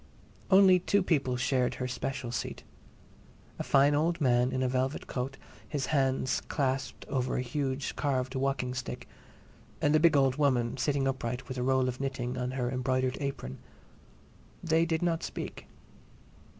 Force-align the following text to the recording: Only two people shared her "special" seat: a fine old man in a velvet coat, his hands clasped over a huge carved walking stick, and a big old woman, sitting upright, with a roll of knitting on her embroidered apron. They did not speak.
Only 0.49 0.79
two 0.79 1.03
people 1.03 1.37
shared 1.37 1.75
her 1.75 1.87
"special" 1.87 2.31
seat: 2.31 2.63
a 3.59 3.63
fine 3.63 3.93
old 3.93 4.19
man 4.19 4.51
in 4.51 4.63
a 4.63 4.67
velvet 4.67 5.05
coat, 5.05 5.37
his 5.69 5.85
hands 5.93 6.41
clasped 6.47 7.05
over 7.07 7.35
a 7.37 7.43
huge 7.43 7.95
carved 7.95 8.33
walking 8.33 8.73
stick, 8.73 9.07
and 9.79 9.95
a 9.95 9.99
big 9.99 10.17
old 10.17 10.37
woman, 10.37 10.75
sitting 10.75 11.07
upright, 11.07 11.47
with 11.47 11.59
a 11.59 11.61
roll 11.61 11.87
of 11.87 11.99
knitting 12.01 12.35
on 12.35 12.49
her 12.57 12.71
embroidered 12.71 13.19
apron. 13.21 13.59
They 14.63 14.87
did 14.87 15.03
not 15.03 15.21
speak. 15.21 15.67